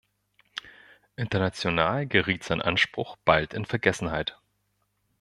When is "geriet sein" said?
2.07-2.59